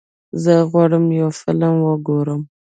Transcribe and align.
زه 0.43 0.53
غواړم 0.69 1.05
یو 1.19 1.29
فلم 1.41 1.73
وګورم. 1.87 2.41